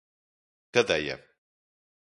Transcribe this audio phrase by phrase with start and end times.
[0.73, 1.21] cadeia